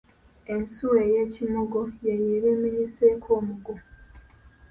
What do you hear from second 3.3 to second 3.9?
omugo.